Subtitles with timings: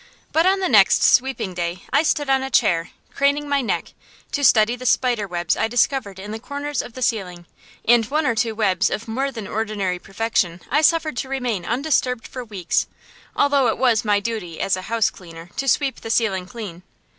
[0.31, 3.93] But on the next sweeping day I stood on a chair, craning my neck,
[4.31, 7.45] to study the spider webs I discovered in the corners of the ceiling;
[7.85, 12.27] and one or two webs of more than ordinary perfection I suffered to remain undisturbed
[12.27, 12.87] for weeks,
[13.35, 16.81] although it was my duty, as a house cleaner, to sweep the ceiling clean.